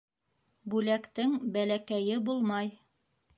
Бүләктең 0.73 1.35
бәләкәйе 1.59 2.17
булмай. 2.31 2.73